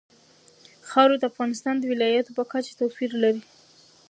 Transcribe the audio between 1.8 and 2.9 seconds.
ولایاتو په کچه